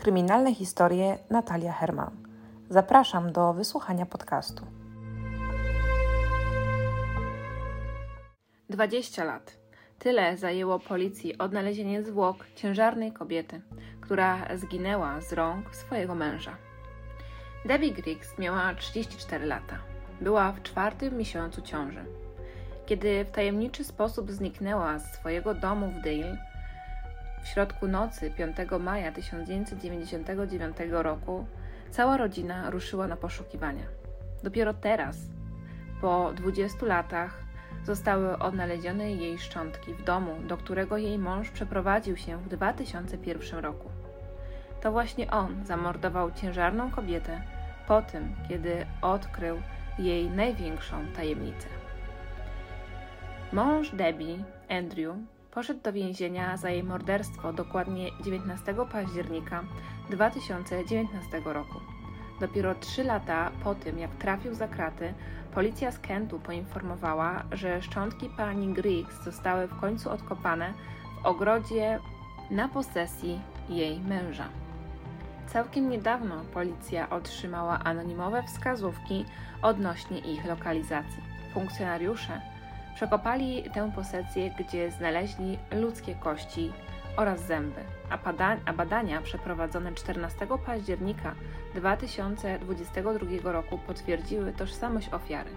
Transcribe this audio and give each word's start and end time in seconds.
Kryminalne 0.00 0.54
historie 0.54 1.18
Natalia 1.30 1.72
Herman. 1.72 2.10
Zapraszam 2.70 3.32
do 3.32 3.52
wysłuchania 3.52 4.06
podcastu. 4.06 4.66
20 8.70 9.24
lat. 9.24 9.58
Tyle 9.98 10.36
zajęło 10.36 10.78
policji 10.78 11.38
odnalezienie 11.38 12.02
zwłok 12.02 12.46
ciężarnej 12.56 13.12
kobiety, 13.12 13.60
która 14.00 14.56
zginęła 14.56 15.20
z 15.20 15.32
rąk 15.32 15.76
swojego 15.76 16.14
męża. 16.14 16.56
Debbie 17.64 17.92
Griggs 17.92 18.38
miała 18.38 18.74
34 18.74 19.46
lata. 19.46 19.78
Była 20.20 20.52
w 20.52 20.62
czwartym 20.62 21.16
miesiącu 21.16 21.62
ciąży. 21.62 22.04
Kiedy 22.86 23.24
w 23.24 23.30
tajemniczy 23.30 23.84
sposób 23.84 24.30
zniknęła 24.30 24.98
z 24.98 25.14
swojego 25.14 25.54
domu 25.54 25.90
w 25.90 26.04
Dale, 26.04 26.49
w 27.42 27.48
środku 27.48 27.88
nocy 27.88 28.30
5 28.30 28.56
maja 28.80 29.12
1999 29.12 30.76
roku, 30.90 31.46
cała 31.90 32.16
rodzina 32.16 32.70
ruszyła 32.70 33.06
na 33.06 33.16
poszukiwania. 33.16 33.84
Dopiero 34.42 34.74
teraz, 34.74 35.16
po 36.00 36.32
20 36.32 36.86
latach, 36.86 37.50
zostały 37.84 38.38
odnalezione 38.38 39.12
jej 39.12 39.38
szczątki 39.38 39.94
w 39.94 40.04
domu, 40.04 40.36
do 40.46 40.56
którego 40.56 40.96
jej 40.96 41.18
mąż 41.18 41.50
przeprowadził 41.50 42.16
się 42.16 42.38
w 42.38 42.48
2001 42.48 43.58
roku. 43.58 43.90
To 44.80 44.92
właśnie 44.92 45.30
on 45.30 45.64
zamordował 45.64 46.32
ciężarną 46.32 46.90
kobietę 46.90 47.42
po 47.86 48.02
tym, 48.02 48.36
kiedy 48.48 48.86
odkrył 49.02 49.62
jej 49.98 50.30
największą 50.30 51.06
tajemnicę. 51.16 51.68
Mąż 53.52 53.90
Debbie, 53.90 54.44
Andrew, 54.68 55.16
poszedł 55.50 55.80
do 55.80 55.92
więzienia 55.92 56.56
za 56.56 56.70
jej 56.70 56.84
morderstwo 56.84 57.52
dokładnie 57.52 58.10
19 58.24 58.74
października 58.92 59.64
2019 60.10 61.42
roku. 61.44 61.80
Dopiero 62.40 62.74
trzy 62.74 63.04
lata 63.04 63.50
po 63.64 63.74
tym, 63.74 63.98
jak 63.98 64.10
trafił 64.10 64.54
za 64.54 64.68
kraty, 64.68 65.14
policja 65.54 65.92
z 65.92 65.98
Kentu 65.98 66.38
poinformowała, 66.38 67.44
że 67.52 67.82
szczątki 67.82 68.28
pani 68.36 68.74
Griggs 68.74 69.24
zostały 69.24 69.66
w 69.66 69.80
końcu 69.80 70.10
odkopane 70.10 70.74
w 71.22 71.26
ogrodzie 71.26 71.98
na 72.50 72.68
posesji 72.68 73.40
jej 73.68 74.00
męża. 74.00 74.48
Całkiem 75.46 75.88
niedawno 75.88 76.44
policja 76.54 77.10
otrzymała 77.10 77.78
anonimowe 77.78 78.42
wskazówki 78.42 79.24
odnośnie 79.62 80.18
ich 80.18 80.44
lokalizacji. 80.44 81.22
Funkcjonariusze 81.54 82.40
przekopali 82.94 83.62
tę 83.74 83.92
posesję, 83.94 84.50
gdzie 84.58 84.90
znaleźli 84.90 85.58
ludzkie 85.72 86.14
kości 86.14 86.72
oraz 87.16 87.40
zęby, 87.40 87.80
a, 88.10 88.18
a 88.64 88.72
badania 88.72 89.20
przeprowadzone 89.22 89.94
14 89.94 90.46
października 90.66 91.34
2022 91.74 93.52
roku 93.52 93.78
potwierdziły 93.78 94.52
tożsamość 94.52 95.08
ofiary. 95.12 95.50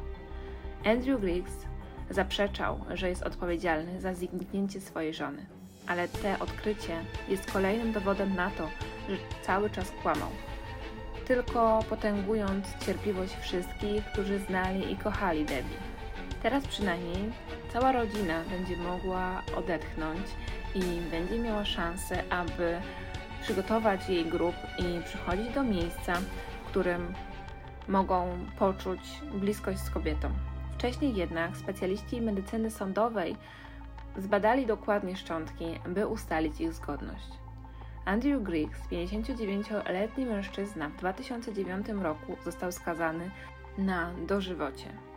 Andrew 0.85 1.21
Griggs 1.21 1.53
zaprzeczał, 2.09 2.79
że 2.93 3.09
jest 3.09 3.23
odpowiedzialny 3.23 4.01
za 4.01 4.13
zniknięcie 4.13 4.81
swojej 4.81 5.13
żony, 5.13 5.45
ale 5.87 6.07
te 6.07 6.39
odkrycie 6.39 6.99
jest 7.29 7.51
kolejnym 7.51 7.91
dowodem 7.91 8.35
na 8.35 8.49
to, 8.49 8.67
że 9.09 9.15
cały 9.41 9.69
czas 9.69 9.91
kłamał, 10.01 10.29
tylko 11.27 11.79
potęgując 11.89 12.85
cierpliwość 12.85 13.35
wszystkich, 13.35 14.05
którzy 14.05 14.39
znali 14.39 14.91
i 14.91 14.97
kochali 14.97 15.45
Debbie. 15.45 15.92
Teraz 16.43 16.67
przynajmniej 16.67 17.31
cała 17.73 17.91
rodzina 17.91 18.43
będzie 18.49 18.77
mogła 18.77 19.41
odetchnąć 19.57 20.21
i 20.75 20.81
będzie 21.11 21.39
miała 21.39 21.65
szansę, 21.65 22.23
aby 22.29 22.77
przygotować 23.41 24.09
jej 24.09 24.25
grup 24.25 24.55
i 24.79 25.03
przychodzić 25.03 25.53
do 25.53 25.63
miejsca, 25.63 26.13
w 26.63 26.67
którym 26.67 27.13
mogą 27.87 28.37
poczuć 28.59 28.99
bliskość 29.33 29.79
z 29.79 29.89
kobietą. 29.89 30.29
Wcześniej 30.73 31.15
jednak 31.15 31.57
specjaliści 31.57 32.21
medycyny 32.21 32.71
sądowej 32.71 33.35
zbadali 34.17 34.65
dokładnie 34.65 35.15
szczątki, 35.15 35.65
by 35.87 36.07
ustalić 36.07 36.61
ich 36.61 36.73
zgodność. 36.73 37.27
Andrew 38.05 38.43
Griggs, 38.43 38.87
59-letni 38.91 40.25
mężczyzna, 40.25 40.89
w 40.89 40.95
2009 40.95 41.87
roku 41.89 42.37
został 42.43 42.71
skazany 42.71 43.31
na 43.77 44.13
dożywocie. 44.27 45.12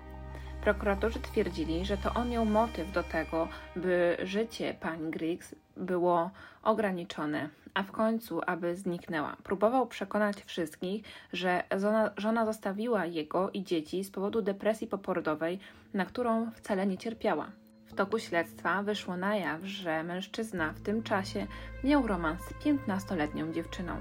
Prokuratorzy 0.66 1.21
twierdzili, 1.21 1.84
że 1.84 1.97
to 1.97 2.15
on 2.15 2.31
miał 2.31 2.44
motyw 2.44 2.93
do 2.93 3.03
tego, 3.03 3.49
by 3.77 4.16
życie 4.22 4.75
pani 4.81 5.10
Griggs 5.10 5.54
było 5.77 6.31
ograniczone, 6.62 7.49
a 7.75 7.82
w 7.82 7.93
końcu, 7.93 8.41
aby 8.47 8.77
zniknęła. 8.77 9.37
Próbował 9.43 9.87
przekonać 9.87 10.37
wszystkich, 10.44 11.04
że 11.32 11.62
żona, 11.77 12.10
żona 12.16 12.47
zostawiła 12.47 13.06
jego 13.06 13.50
i 13.50 13.65
dzieci 13.65 14.04
z 14.04 14.10
powodu 14.10 14.43
depresji 14.43 14.87
poporodowej, 14.87 15.59
na 15.94 16.04
którą 16.04 16.50
wcale 16.50 16.87
nie 16.87 16.98
cierpiała. 16.98 17.50
W 17.84 17.94
toku 17.94 18.19
śledztwa 18.19 18.83
wyszło 18.83 19.16
na 19.16 19.37
jaw, 19.37 19.65
że 19.65 20.03
mężczyzna 20.03 20.72
w 20.72 20.81
tym 20.81 21.03
czasie 21.03 21.47
miał 21.84 22.06
romans 22.06 22.43
z 22.43 22.53
15-letnią 22.53 23.53
dziewczyną. 23.53 24.00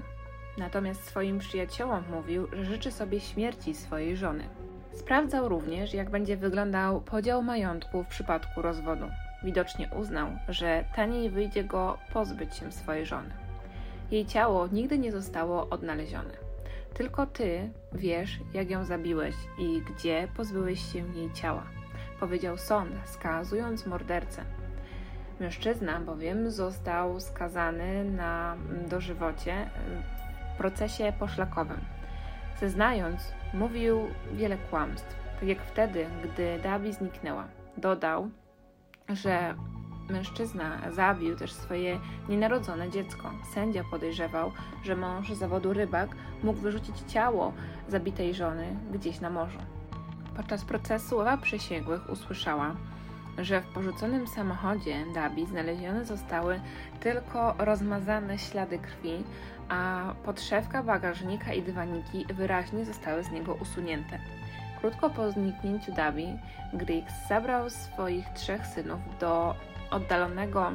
Natomiast 0.58 1.04
swoim 1.04 1.38
przyjaciołom 1.38 2.04
mówił, 2.10 2.46
że 2.52 2.64
życzy 2.64 2.92
sobie 2.92 3.20
śmierci 3.20 3.74
swojej 3.74 4.16
żony. 4.16 4.48
Sprawdzał 4.96 5.48
również, 5.48 5.94
jak 5.94 6.10
będzie 6.10 6.36
wyglądał 6.36 7.00
podział 7.00 7.42
majątku 7.42 8.04
w 8.04 8.06
przypadku 8.06 8.62
rozwodu. 8.62 9.06
Widocznie 9.44 9.90
uznał, 10.00 10.28
że 10.48 10.84
taniej 10.96 11.30
wyjdzie 11.30 11.64
go 11.64 11.98
pozbyć 12.12 12.56
się 12.56 12.72
swojej 12.72 13.06
żony. 13.06 13.30
Jej 14.10 14.26
ciało 14.26 14.66
nigdy 14.66 14.98
nie 14.98 15.12
zostało 15.12 15.68
odnalezione. 15.68 16.34
Tylko 16.94 17.26
ty 17.26 17.70
wiesz, 17.92 18.38
jak 18.54 18.70
ją 18.70 18.84
zabiłeś 18.84 19.34
i 19.58 19.82
gdzie 19.82 20.28
pozbyłeś 20.36 20.92
się 20.92 20.98
jej 20.98 21.32
ciała, 21.32 21.66
powiedział 22.20 22.58
sąd, 22.58 22.90
skazując 23.04 23.86
mordercę. 23.86 24.44
Mężczyzna 25.40 26.00
bowiem 26.00 26.50
został 26.50 27.20
skazany 27.20 28.04
na 28.04 28.56
dożywocie 28.88 29.70
w 30.54 30.58
procesie 30.58 31.12
poszlakowym. 31.18 31.95
Zeznając, 32.60 33.32
mówił 33.54 34.08
wiele 34.32 34.56
kłamstw, 34.58 35.16
tak 35.40 35.48
jak 35.48 35.62
wtedy, 35.62 36.06
gdy 36.24 36.58
Dabi 36.62 36.92
zniknęła. 36.92 37.44
Dodał, 37.76 38.30
że 39.08 39.54
mężczyzna 40.10 40.90
zabił 40.90 41.36
też 41.36 41.52
swoje 41.52 42.00
nienarodzone 42.28 42.90
dziecko. 42.90 43.30
Sędzia 43.54 43.82
podejrzewał, 43.90 44.52
że 44.84 44.96
mąż 44.96 45.32
zawodu 45.32 45.72
rybak 45.72 46.16
mógł 46.42 46.60
wyrzucić 46.60 47.00
ciało 47.06 47.52
zabitej 47.88 48.34
żony 48.34 48.76
gdzieś 48.92 49.20
na 49.20 49.30
morzu. 49.30 49.58
Podczas 50.36 50.64
procesu 50.64 51.16
ława 51.16 51.36
przysięgłych 51.36 52.10
usłyszała, 52.10 52.76
że 53.38 53.60
w 53.60 53.66
porzuconym 53.66 54.26
samochodzie 54.26 54.96
Dabi 55.14 55.46
znalezione 55.46 56.04
zostały 56.04 56.60
tylko 57.00 57.54
rozmazane 57.58 58.38
ślady 58.38 58.78
krwi, 58.78 59.24
a 59.68 60.14
podszewka 60.24 60.82
bagażnika 60.82 61.52
i 61.52 61.62
dywaniki 61.62 62.26
wyraźnie 62.34 62.84
zostały 62.84 63.24
z 63.24 63.30
niego 63.30 63.54
usunięte. 63.54 64.18
Krótko 64.80 65.10
po 65.10 65.30
zniknięciu 65.30 65.92
Dabi, 65.92 66.26
Griggs 66.72 67.14
zabrał 67.28 67.70
swoich 67.70 68.28
trzech 68.34 68.66
synów 68.66 69.00
do 69.20 69.54
oddalonego 69.90 70.72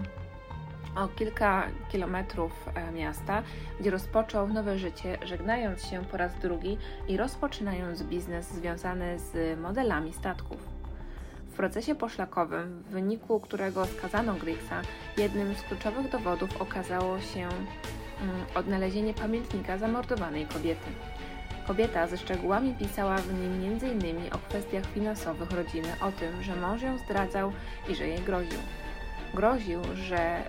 o 0.96 1.08
kilka 1.08 1.68
kilometrów 1.92 2.70
e, 2.76 2.92
miasta, 2.92 3.44
gdzie 3.80 3.92
rozpoczął 3.92 4.48
nowe 4.48 4.78
życie, 4.78 5.18
żegnając 5.26 5.86
się 5.86 6.06
po 6.06 6.18
raz 6.18 6.40
drugi 6.40 6.78
i 7.08 7.18
rozpoczynając 7.18 8.04
biznes 8.04 8.52
związany 8.54 9.20
z 9.20 9.60
modelami 9.60 10.14
statków. 10.14 10.71
W 11.52 11.54
procesie 11.54 11.96
poszlakowym, 11.96 12.84
w 12.84 12.92
wyniku 12.92 13.40
którego 13.40 13.86
skazano 13.86 14.34
Griggsa, 14.34 14.82
jednym 15.18 15.56
z 15.56 15.62
kluczowych 15.62 16.10
dowodów 16.10 16.62
okazało 16.62 17.20
się 17.20 17.50
Mm, 18.22 18.46
odnalezienie 18.56 19.14
pamiętnika 19.14 19.78
zamordowanej 19.78 20.46
kobiety. 20.46 20.90
Kobieta 21.68 22.08
ze 22.08 22.18
szczegółami 22.18 22.76
pisała 22.80 23.18
w 23.18 23.34
nim 23.34 23.78
m.in. 23.82 24.34
o 24.34 24.38
kwestiach 24.38 24.86
finansowych 24.86 25.52
rodziny, 25.52 25.88
o 26.02 26.12
tym, 26.12 26.44
że 26.44 26.56
mąż 26.56 26.82
ją 26.82 26.98
zdradzał 26.98 27.52
i 27.90 27.96
że 27.96 28.08
jej 28.08 28.20
groził. 28.20 28.60
Groził, 29.34 29.82
że 29.94 30.44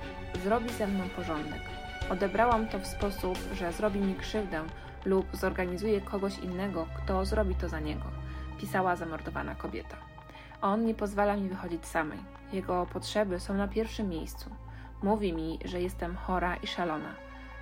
zrobi 0.45 0.71
ze 0.71 0.87
mną 0.87 1.05
porządek. 1.17 1.61
Odebrałam 2.11 2.69
to 2.69 2.79
w 2.79 2.87
sposób, 2.87 3.39
że 3.55 3.73
zrobi 3.73 4.01
mi 4.01 4.15
krzywdę 4.15 4.63
lub 5.05 5.27
zorganizuje 5.33 6.01
kogoś 6.01 6.39
innego, 6.39 6.87
kto 6.97 7.25
zrobi 7.25 7.55
to 7.55 7.69
za 7.69 7.81
niego, 7.81 8.05
pisała 8.61 8.97
zamordowana 8.97 9.55
kobieta. 9.55 10.12
On 10.63 10.85
nie 10.85 10.95
pozwala 10.95 11.37
mi 11.37 11.49
wychodzić 11.49 11.87
samej. 11.87 12.19
Jego 12.53 12.87
potrzeby 12.87 13.41
są 13.41 13.55
na 13.55 13.69
pierwszym 13.69 14.09
miejscu. 14.09 14.51
Mówi 15.03 15.33
mi, 15.33 15.59
że 15.65 15.81
jestem 15.81 16.17
chora 16.17 16.57
i 16.57 16.67
szalona 16.67 17.15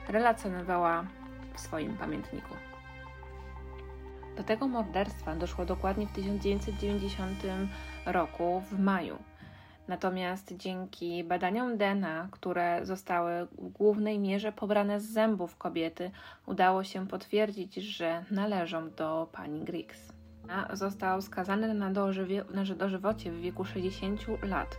relacjonowała 0.09 1.05
w 1.55 1.61
swoim 1.61 1.97
pamiętniku. 1.97 2.55
Do 4.37 4.45
tego 4.45 4.69
morderstwa 4.69 5.37
doszło 5.37 5.65
dokładnie 5.65 6.07
w 6.07 6.13
1990 6.13 7.43
roku, 8.07 8.63
w 8.71 8.79
maju. 8.79 9.19
Natomiast 9.89 10.57
dzięki 10.57 11.25
badaniom 11.25 11.77
DNA, 11.77 12.29
które 12.31 12.81
zostały 12.87 13.47
w 13.47 13.69
głównej 13.69 14.19
mierze 14.19 14.53
pobrane 14.53 15.01
z 15.01 15.13
zębów 15.13 15.57
kobiety, 15.57 16.11
udało 16.47 16.85
się 16.85 17.09
potwierdzić, 17.09 17.75
że 17.75 18.25
należą 18.31 18.91
do 18.91 19.29
pani 19.33 19.61
Griggs. 19.65 20.20
Został 20.73 21.23
skazany 21.23 21.75
na, 21.75 21.91
dożywie, 21.91 22.45
na 22.55 22.75
dożywocie 22.75 23.33
w 23.33 23.41
wieku 23.41 23.65
60 23.65 24.21
lat, 24.43 24.77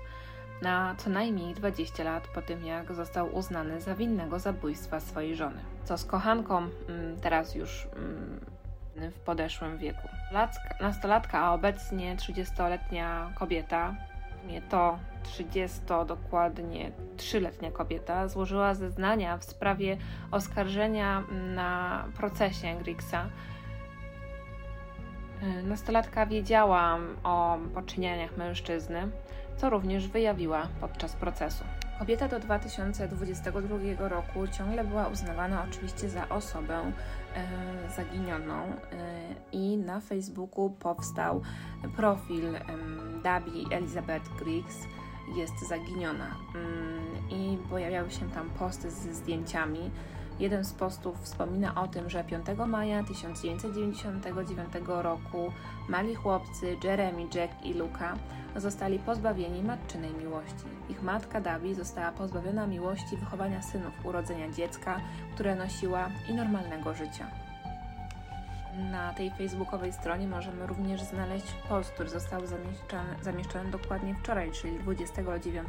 na 0.62 0.96
co 0.98 1.10
najmniej 1.10 1.54
20 1.54 2.04
lat 2.04 2.28
po 2.28 2.42
tym, 2.42 2.66
jak 2.66 2.94
został 2.94 3.36
uznany 3.36 3.82
za 3.82 3.96
winnego 3.96 4.40
zabójstwa 4.40 5.00
swojej 5.00 5.36
żony. 5.36 5.62
Co 5.84 5.98
z 5.98 6.06
kochanką, 6.06 6.58
mm, 6.58 6.72
teraz 7.22 7.56
już 7.56 7.88
mm, 7.96 9.12
w 9.12 9.20
podeszłym 9.20 9.78
wieku. 9.78 10.08
Nastolatka, 10.82 11.40
a 11.40 11.54
obecnie 11.54 12.16
30-letnia 12.16 13.32
kobieta 13.36 13.96
to 14.70 15.00
30 15.24 15.80
dokładnie 16.08 16.92
3-letnia 17.18 17.72
kobieta 17.72 18.28
złożyła 18.28 18.74
zeznania 18.74 19.38
w 19.38 19.44
sprawie 19.44 19.98
oskarżenia 20.32 21.24
na 21.56 22.06
procesie 22.18 22.76
Grigsa. 22.84 23.30
E, 25.42 25.64
nastolatka 25.64 26.26
wiedziała 26.26 26.98
o 27.24 27.58
poczynieniach 27.74 28.38
mężczyzny, 28.38 29.08
co 29.58 29.70
również 29.70 30.08
wyjawiła 30.08 30.68
podczas 30.82 31.16
procesu. 31.16 31.64
Kobieta 32.02 32.28
do 32.28 32.40
2022 32.40 34.10
roku 34.10 34.48
ciągle 34.48 34.84
była 34.84 35.08
uznawana 35.08 35.66
oczywiście 35.70 36.10
za 36.10 36.30
osobę 36.30 36.92
e, 37.36 37.92
zaginioną 37.96 38.64
e, 38.64 38.76
i 39.52 39.78
na 39.78 40.00
Facebooku 40.00 40.70
powstał 40.70 41.42
profil 41.96 42.56
e, 42.56 42.62
Dabi 43.24 43.66
Elizabeth 43.72 44.30
Griggs 44.40 44.78
jest 45.38 45.70
zaginiona 45.70 46.36
mm, 46.56 47.30
i 47.30 47.58
pojawiały 47.70 48.12
się 48.12 48.30
tam 48.30 48.50
posty 48.50 48.92
ze 48.92 49.14
zdjęciami 49.14 49.92
Jeden 50.42 50.64
z 50.64 50.74
postów 50.74 51.22
wspomina 51.22 51.76
o 51.76 51.88
tym, 51.88 52.10
że 52.10 52.24
5 52.24 52.46
maja 52.68 53.04
1999 53.04 54.74
roku 54.88 55.52
mali 55.90 56.16
chłopcy 56.16 56.78
Jeremy, 56.84 57.28
Jack 57.34 57.66
i 57.66 57.74
Luka 57.74 58.16
zostali 58.56 59.00
pozbawieni 59.00 59.64
matczynej 59.64 60.14
miłości. 60.14 60.66
Ich 60.90 61.04
matka 61.04 61.42
Dabi 61.42 61.76
została 61.76 62.12
pozbawiona 62.12 62.68
miłości 62.68 63.18
wychowania 63.18 63.62
synów, 63.62 64.06
urodzenia 64.06 64.52
dziecka, 64.52 65.02
które 65.34 65.56
nosiła 65.56 66.10
i 66.30 66.34
normalnego 66.34 66.94
życia. 66.94 67.28
Na 68.92 69.14
tej 69.14 69.32
facebookowej 69.32 69.94
stronie 69.94 70.28
możemy 70.28 70.68
również 70.68 71.02
znaleźć 71.02 71.54
post, 71.70 71.92
który 71.92 72.10
został 72.10 72.42
zamieszczony, 72.48 73.16
zamieszczony 73.22 73.72
dokładnie 73.72 74.16
wczoraj, 74.16 74.52
czyli 74.52 74.80
29 74.80 75.68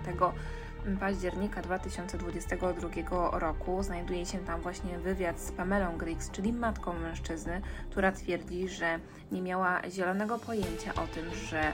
października 1.00 1.62
2022 1.62 3.38
roku 3.38 3.82
znajduje 3.82 4.26
się 4.26 4.38
tam 4.38 4.61
właśnie 4.61 4.99
wywiad 4.99 5.40
z 5.40 5.52
Pamelą 5.52 5.99
Griggs, 5.99 6.31
czyli 6.31 6.52
matką 6.52 6.93
mężczyzny, 6.93 7.62
która 7.90 8.12
twierdzi, 8.12 8.69
że 8.69 8.99
nie 9.32 9.43
miała 9.43 9.90
zielonego 9.90 10.38
pojęcia 10.38 10.94
o 10.94 11.06
tym, 11.06 11.34
że 11.34 11.73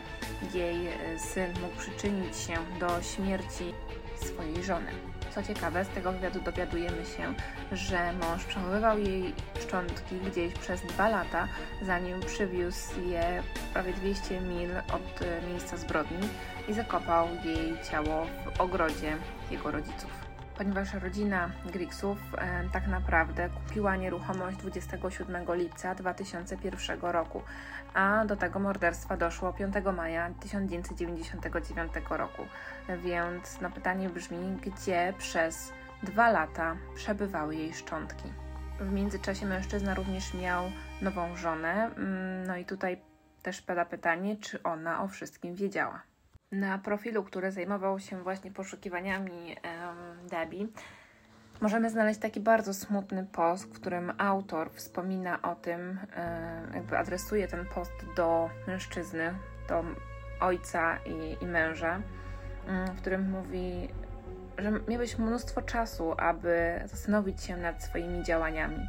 jej 0.55 0.89
syn 1.19 1.51
mógł 1.63 1.77
przyczynić 1.77 2.37
się 2.37 2.55
do 2.81 3.03
śmierci 3.03 3.75
swojej 4.17 4.65
żony. 4.65 4.91
Co 5.39 5.43
ciekawe, 5.43 5.85
z 5.85 5.89
tego 5.89 6.13
wywiadu 6.13 6.41
dowiadujemy 6.41 7.05
się, 7.05 7.35
że 7.73 8.13
mąż 8.13 8.45
przechowywał 8.45 8.99
jej 8.99 9.35
szczątki 9.61 10.17
gdzieś 10.17 10.55
przez 10.55 10.83
dwa 10.83 11.09
lata, 11.09 11.49
zanim 11.83 12.21
przywiózł 12.21 13.01
je 13.07 13.43
prawie 13.73 13.93
200 13.93 14.41
mil 14.41 14.71
od 14.79 15.21
miejsca 15.51 15.77
zbrodni 15.77 16.29
i 16.69 16.73
zakopał 16.73 17.29
jej 17.45 17.75
ciało 17.91 18.27
w 18.27 18.61
ogrodzie 18.61 19.17
jego 19.51 19.71
rodziców 19.71 20.28
ponieważ 20.59 20.95
rodzina 20.95 21.51
Grigsów 21.73 22.19
e, 22.39 22.69
tak 22.73 22.87
naprawdę 22.87 23.49
kupiła 23.49 23.97
nieruchomość 23.97 24.57
27 24.57 25.55
lipca 25.55 25.95
2001 25.95 27.01
roku, 27.01 27.43
a 27.95 28.25
do 28.25 28.37
tego 28.37 28.59
morderstwa 28.59 29.17
doszło 29.17 29.53
5 29.53 29.75
maja 29.97 30.31
1999 30.41 31.93
roku. 32.11 32.43
Więc 33.05 33.61
no 33.61 33.71
pytanie 33.71 34.09
brzmi, 34.09 34.59
gdzie 34.63 35.15
przez 35.19 35.73
dwa 36.03 36.31
lata 36.31 36.77
przebywały 36.95 37.57
jej 37.57 37.75
szczątki. 37.75 38.33
W 38.81 38.93
międzyczasie 38.93 39.47
mężczyzna 39.47 39.95
również 39.95 40.35
miał 40.35 40.65
nową 41.03 41.37
żonę, 41.37 41.91
mm, 41.97 42.47
no 42.47 42.57
i 42.57 42.65
tutaj 42.65 43.01
też 43.43 43.63
pada 43.63 43.85
pytanie, 43.85 44.37
czy 44.37 44.63
ona 44.63 45.03
o 45.03 45.09
wszystkim 45.09 45.55
wiedziała. 45.55 46.03
Na 46.53 46.79
profilu, 46.79 47.25
który 47.25 47.53
zajmował 47.53 48.01
się 48.01 48.23
właśnie 48.23 48.51
poszukiwaniami 48.51 49.57
um, 49.65 50.29
Debbie, 50.29 50.67
możemy 51.61 51.91
znaleźć 51.91 52.21
taki 52.21 52.41
bardzo 52.41 52.75
smutny 52.75 53.27
post, 53.33 53.65
w 53.65 53.73
którym 53.73 54.13
autor 54.19 54.71
wspomina 54.73 55.43
o 55.43 55.55
tym, 55.55 55.99
jakby 56.75 56.99
adresuje 56.99 57.49
ten 57.49 57.67
post 57.67 57.93
do 58.17 58.51
mężczyzny, 58.67 59.35
do 59.69 59.85
ojca 60.41 60.99
i, 61.07 61.45
i 61.45 61.47
męża, 61.47 62.01
w 62.95 63.01
którym 63.01 63.31
mówi, 63.31 63.89
że 64.59 64.73
miałeś 64.89 65.19
mnóstwo 65.19 65.63
czasu, 65.63 66.15
aby 66.19 66.81
zastanowić 66.85 67.43
się 67.43 67.57
nad 67.57 67.83
swoimi 67.85 68.23
działaniami. 68.23 68.87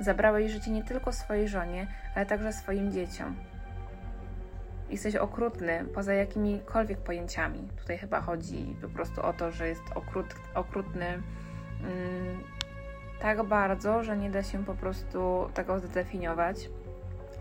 Zabrałeś 0.00 0.52
życie 0.52 0.70
nie 0.70 0.84
tylko 0.84 1.12
swojej 1.12 1.48
żonie, 1.48 1.86
ale 2.14 2.26
także 2.26 2.52
swoim 2.52 2.92
dzieciom 2.92 3.36
jesteś 4.90 5.16
okrutny 5.16 5.84
poza 5.94 6.14
jakimikolwiek 6.14 6.98
pojęciami. 6.98 7.68
Tutaj 7.80 7.98
chyba 7.98 8.20
chodzi 8.20 8.76
po 8.82 8.88
prostu 8.88 9.22
o 9.22 9.32
to, 9.32 9.50
że 9.50 9.68
jest 9.68 9.82
okrut, 9.94 10.34
okrutny 10.54 11.06
mm, 11.06 12.42
tak 13.20 13.42
bardzo, 13.42 14.04
że 14.04 14.16
nie 14.16 14.30
da 14.30 14.42
się 14.42 14.64
po 14.64 14.74
prostu 14.74 15.50
tego 15.54 15.78
zdefiniować, 15.78 16.70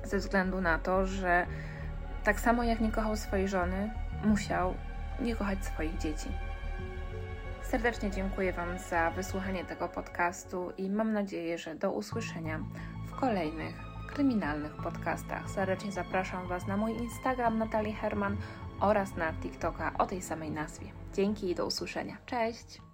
ze 0.04 0.18
względu 0.18 0.62
na 0.62 0.80
to, 0.80 1.06
że 1.06 1.48
tak 2.24 2.40
samo 2.40 2.64
jak 2.64 2.80
nie 2.80 2.92
kochał 2.92 3.16
swojej 3.16 3.48
żony, 3.48 3.92
musiał 4.26 4.74
nie 5.20 5.36
kochać 5.36 5.66
swoich 5.66 5.98
dzieci. 5.98 6.30
Serdecznie 7.62 8.12
dziękuję 8.12 8.54
Wam 8.54 8.80
za 8.90 9.12
wysłuchanie 9.12 9.66
tego 9.66 9.90
podcastu 9.90 10.72
i 10.78 10.90
mam 10.90 11.14
nadzieję, 11.14 11.58
że 11.58 11.76
do 11.76 11.92
usłyszenia 11.92 12.60
w 13.08 13.20
kolejnych 13.20 13.87
kryminalnych 14.08 14.76
podcastach. 14.76 15.50
Serdecznie 15.50 15.92
zapraszam 15.92 16.48
Was 16.48 16.68
na 16.68 16.78
mój 16.78 16.92
Instagram 16.92 17.58
Natalii 17.58 17.94
Herman 17.94 18.38
oraz 18.80 19.16
na 19.16 19.34
TikToka 19.34 19.94
o 19.98 20.06
tej 20.06 20.22
samej 20.22 20.52
nazwie. 20.52 20.88
Dzięki 21.14 21.52
i 21.52 21.56
do 21.56 21.66
usłyszenia. 21.66 22.18
Cześć! 22.26 22.87